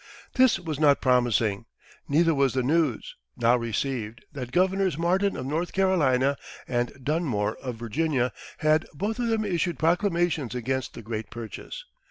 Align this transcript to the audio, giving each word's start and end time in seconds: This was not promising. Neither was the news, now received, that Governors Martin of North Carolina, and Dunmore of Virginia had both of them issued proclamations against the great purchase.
This 0.33 0.59
was 0.59 0.79
not 0.79 0.99
promising. 0.99 1.65
Neither 2.09 2.33
was 2.33 2.55
the 2.55 2.63
news, 2.63 3.13
now 3.37 3.55
received, 3.55 4.25
that 4.33 4.51
Governors 4.51 4.97
Martin 4.97 5.37
of 5.37 5.45
North 5.45 5.73
Carolina, 5.73 6.37
and 6.67 6.91
Dunmore 7.03 7.55
of 7.57 7.75
Virginia 7.75 8.33
had 8.61 8.87
both 8.95 9.19
of 9.19 9.27
them 9.27 9.45
issued 9.45 9.77
proclamations 9.77 10.55
against 10.55 10.95
the 10.95 11.03
great 11.03 11.29
purchase. 11.29 11.85